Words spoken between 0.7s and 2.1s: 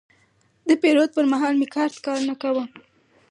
پیرود پر مهال مې کارت